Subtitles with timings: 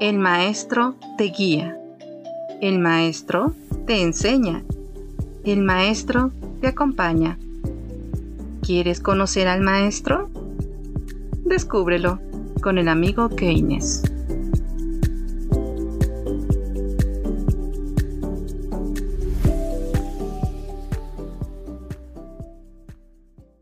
[0.00, 1.78] El maestro te guía.
[2.62, 3.52] El maestro
[3.86, 4.64] te enseña.
[5.44, 6.32] El maestro
[6.62, 7.38] te acompaña.
[8.62, 10.30] ¿Quieres conocer al maestro?
[11.44, 12.18] Descúbrelo
[12.62, 14.02] con el amigo Keynes.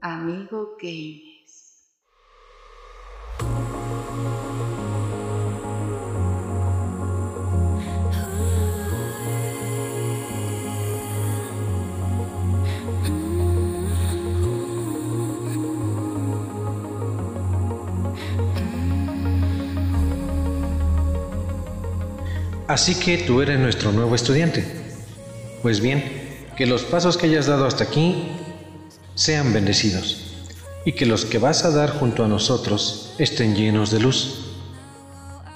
[0.00, 1.27] Amigo Keynes.
[22.68, 24.62] Así que tú eres nuestro nuevo estudiante.
[25.62, 26.04] Pues bien,
[26.54, 28.28] que los pasos que hayas dado hasta aquí
[29.14, 30.34] sean bendecidos
[30.84, 34.54] y que los que vas a dar junto a nosotros estén llenos de luz.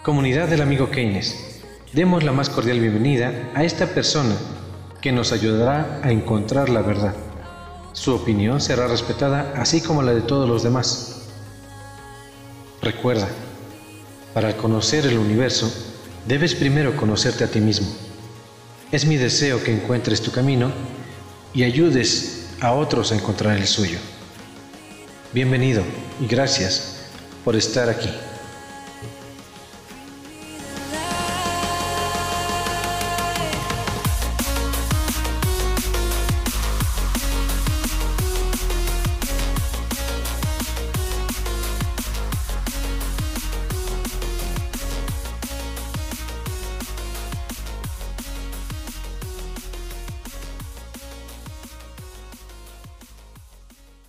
[0.03, 1.61] Comunidad del amigo Keynes,
[1.93, 4.35] demos la más cordial bienvenida a esta persona
[5.03, 7.15] que nos ayudará a encontrar la verdad.
[7.93, 11.29] Su opinión será respetada así como la de todos los demás.
[12.81, 13.29] Recuerda,
[14.33, 15.71] para conocer el universo,
[16.27, 17.89] debes primero conocerte a ti mismo.
[18.91, 20.73] Es mi deseo que encuentres tu camino
[21.55, 23.99] y ayudes a otros a encontrar el suyo.
[25.33, 25.83] Bienvenido
[26.21, 27.07] y gracias
[27.45, 28.11] por estar aquí.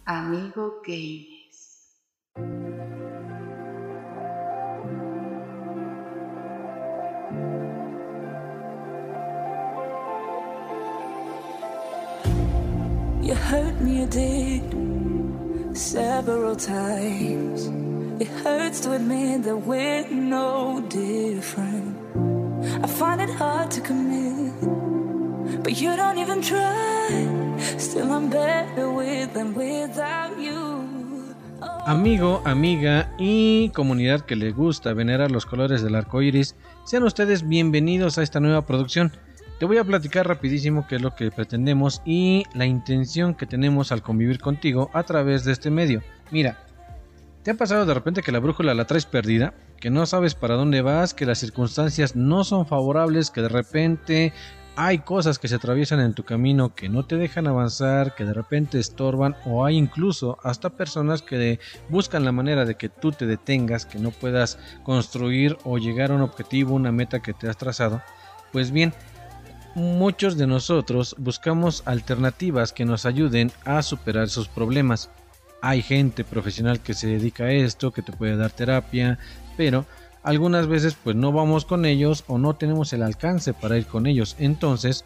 [0.06, 1.96] Amigo Keynes.
[13.22, 17.68] You hurt me, you did several times.
[18.22, 21.98] It hurts to admit that we're no different.
[22.84, 24.54] I find it hard to commit,
[25.62, 26.60] but you don't even try.
[30.40, 30.84] You.
[31.86, 36.56] Amigo, amiga y comunidad que le gusta venerar los colores del arco iris,
[36.86, 39.12] sean ustedes bienvenidos a esta nueva producción.
[39.60, 43.92] Te voy a platicar rapidísimo qué es lo que pretendemos y la intención que tenemos
[43.92, 46.02] al convivir contigo a través de este medio.
[46.32, 46.58] Mira,
[47.44, 49.54] ¿te ha pasado de repente que la brújula la traes perdida?
[49.80, 54.34] Que no sabes para dónde vas, que las circunstancias no son favorables, que de repente
[54.76, 58.34] hay cosas que se atraviesan en tu camino que no te dejan avanzar, que de
[58.34, 63.28] repente estorban o hay incluso hasta personas que buscan la manera de que tú te
[63.28, 67.58] detengas, que no puedas construir o llegar a un objetivo, una meta que te has
[67.58, 68.02] trazado.
[68.52, 68.94] Pues bien,
[69.76, 75.12] muchos de nosotros buscamos alternativas que nos ayuden a superar sus problemas.
[75.62, 79.20] Hay gente profesional que se dedica a esto, que te puede dar terapia,
[79.56, 79.86] pero
[80.24, 84.08] algunas veces pues no vamos con ellos o no tenemos el alcance para ir con
[84.08, 84.36] ellos.
[84.40, 85.06] Entonces,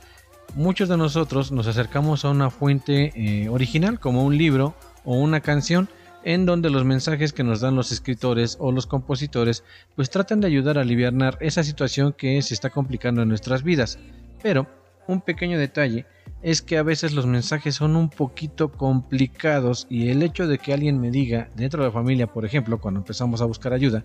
[0.56, 5.42] muchos de nosotros nos acercamos a una fuente eh, original como un libro o una
[5.42, 5.90] canción
[6.24, 9.64] en donde los mensajes que nos dan los escritores o los compositores
[9.96, 13.98] pues tratan de ayudar a aliviar esa situación que se está complicando en nuestras vidas.
[14.42, 14.68] Pero
[15.08, 16.06] un pequeño detalle
[16.42, 20.74] es que a veces los mensajes son un poquito complicados y el hecho de que
[20.74, 24.04] alguien me diga dentro de la familia, por ejemplo, cuando empezamos a buscar ayuda,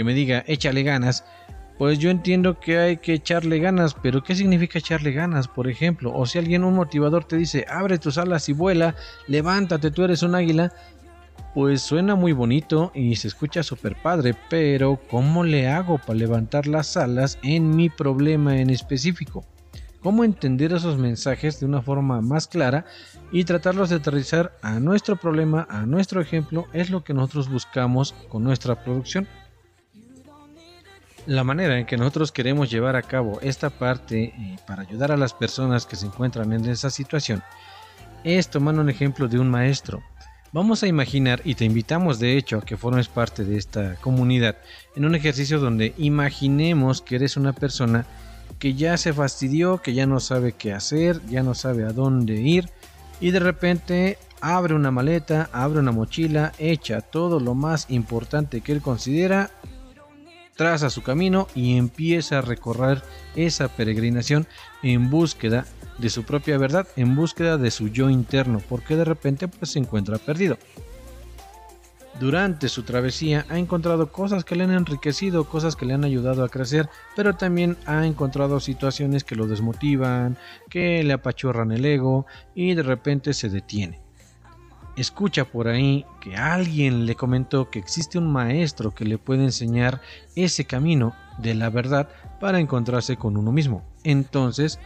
[0.00, 1.24] que me diga échale ganas,
[1.76, 6.10] pues yo entiendo que hay que echarle ganas, pero ¿qué significa echarle ganas, por ejemplo?
[6.14, 8.94] O si alguien, un motivador te dice, abre tus alas y vuela,
[9.26, 10.72] levántate, tú eres un águila,
[11.52, 16.66] pues suena muy bonito y se escucha súper padre, pero ¿cómo le hago para levantar
[16.66, 19.44] las alas en mi problema en específico?
[20.00, 22.86] ¿Cómo entender esos mensajes de una forma más clara
[23.32, 26.64] y tratarlos de aterrizar a nuestro problema, a nuestro ejemplo?
[26.72, 29.28] Es lo que nosotros buscamos con nuestra producción
[31.30, 35.16] la manera en que nosotros queremos llevar a cabo esta parte eh, para ayudar a
[35.16, 37.40] las personas que se encuentran en esa situación
[38.24, 40.02] es tomando un ejemplo de un maestro.
[40.50, 44.56] Vamos a imaginar, y te invitamos de hecho a que formes parte de esta comunidad,
[44.96, 48.06] en un ejercicio donde imaginemos que eres una persona
[48.58, 52.40] que ya se fastidió, que ya no sabe qué hacer, ya no sabe a dónde
[52.40, 52.68] ir,
[53.20, 58.72] y de repente abre una maleta, abre una mochila, echa todo lo más importante que
[58.72, 59.52] él considera
[60.60, 63.02] traza su camino y empieza a recorrer
[63.34, 64.46] esa peregrinación
[64.82, 65.64] en búsqueda
[65.96, 69.78] de su propia verdad, en búsqueda de su yo interno, porque de repente pues se
[69.78, 70.58] encuentra perdido.
[72.20, 76.44] durante su travesía ha encontrado cosas que le han enriquecido, cosas que le han ayudado
[76.44, 80.36] a crecer, pero también ha encontrado situaciones que lo desmotivan,
[80.68, 84.09] que le apachurran el ego y de repente se detiene.
[85.00, 90.02] Escucha por ahí que alguien le comentó que existe un maestro que le puede enseñar
[90.36, 93.82] ese camino de la verdad para encontrarse con uno mismo.
[94.04, 94.78] Entonces,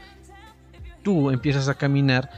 [1.03, 2.31] tú empiezas a caminar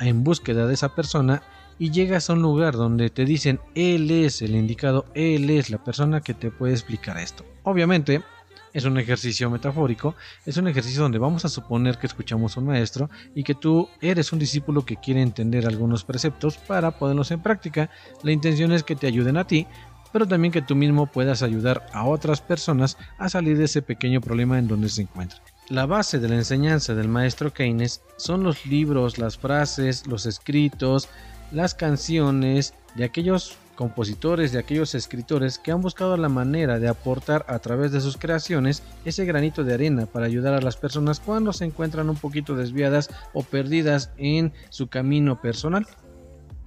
[0.00, 1.40] en búsqueda de esa persona
[1.78, 5.78] y llegas a un lugar donde te dicen él es el indicado, él es la
[5.78, 7.44] persona que te puede explicar esto.
[7.62, 8.24] Obviamente
[8.72, 10.14] es un ejercicio metafórico,
[10.46, 13.88] es un ejercicio donde vamos a suponer que escuchamos a un maestro y que tú
[14.00, 17.90] eres un discípulo que quiere entender algunos preceptos para ponerlos en práctica.
[18.22, 19.66] La intención es que te ayuden a ti,
[20.12, 24.20] pero también que tú mismo puedas ayudar a otras personas a salir de ese pequeño
[24.20, 25.40] problema en donde se encuentran.
[25.68, 31.08] La base de la enseñanza del maestro Keynes son los libros, las frases, los escritos,
[31.52, 37.46] las canciones de aquellos compositores, de aquellos escritores que han buscado la manera de aportar
[37.48, 41.54] a través de sus creaciones ese granito de arena para ayudar a las personas cuando
[41.54, 45.86] se encuentran un poquito desviadas o perdidas en su camino personal.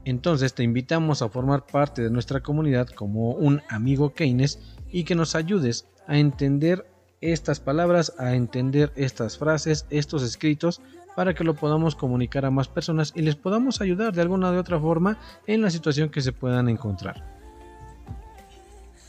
[0.05, 4.57] Entonces te invitamos a formar parte de nuestra comunidad como un amigo Keynes
[4.91, 6.83] y que nos ayudes a entender
[7.21, 10.81] estas palabras, a entender estas frases, estos escritos
[11.15, 14.59] para que lo podamos comunicar a más personas y les podamos ayudar de alguna de
[14.59, 15.17] otra forma
[15.47, 17.23] en la situación que se puedan encontrar.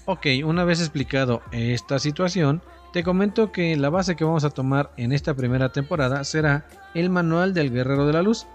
[0.06, 2.60] Ok, una vez explicado esta situación,
[2.92, 7.08] te comento que la base que vamos a tomar en esta primera temporada será el
[7.10, 8.46] Manual del Guerrero de la Luz,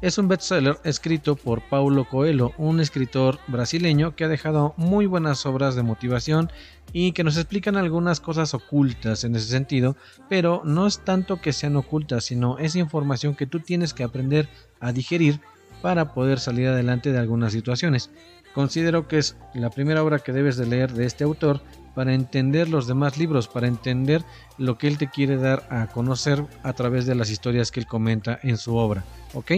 [0.00, 5.44] es un bestseller escrito por Paulo Coelho, un escritor brasileño que ha dejado muy buenas
[5.44, 6.50] obras de motivación
[6.92, 9.96] y que nos explican algunas cosas ocultas en ese sentido,
[10.28, 14.48] pero no es tanto que sean ocultas, sino es información que tú tienes que aprender
[14.78, 15.40] a digerir
[15.82, 18.10] para poder salir adelante de algunas situaciones.
[18.54, 21.60] Considero que es la primera obra que debes de leer de este autor
[21.94, 24.24] para entender los demás libros, para entender
[24.56, 27.86] lo que él te quiere dar a conocer a través de las historias que él
[27.86, 29.04] comenta en su obra,
[29.34, 29.52] ¿ok?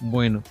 [0.00, 0.42] Bueno.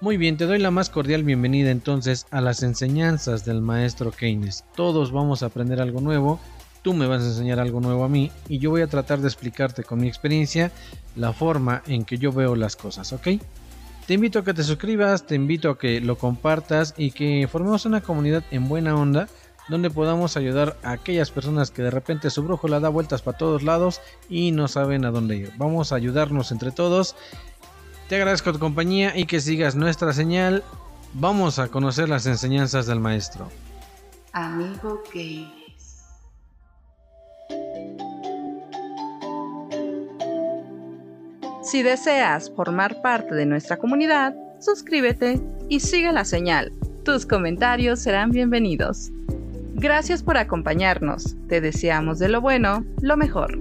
[0.00, 4.64] Muy bien, te doy la más cordial bienvenida entonces a las enseñanzas del maestro Keynes.
[4.76, 6.38] Todos vamos a aprender algo nuevo,
[6.82, 9.26] tú me vas a enseñar algo nuevo a mí y yo voy a tratar de
[9.26, 10.70] explicarte con mi experiencia
[11.16, 13.26] la forma en que yo veo las cosas, ¿ok?
[14.06, 17.84] Te invito a que te suscribas, te invito a que lo compartas y que formemos
[17.84, 19.28] una comunidad en buena onda
[19.68, 23.62] donde podamos ayudar a aquellas personas que de repente su brújula da vueltas para todos
[23.62, 25.52] lados y no saben a dónde ir.
[25.56, 27.16] Vamos a ayudarnos entre todos.
[28.08, 30.64] Te agradezco tu compañía y que sigas nuestra señal.
[31.14, 33.48] Vamos a conocer las enseñanzas del maestro.
[34.32, 35.58] Amigo Keynes.
[41.62, 45.38] Si deseas formar parte de nuestra comunidad, suscríbete
[45.68, 46.72] y sigue la señal.
[47.04, 49.10] Tus comentarios serán bienvenidos.
[49.80, 51.36] Gracias por acompañarnos.
[51.46, 53.56] Te deseamos de lo bueno, lo mejor.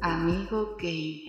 [0.00, 1.23] Amigo Keynes.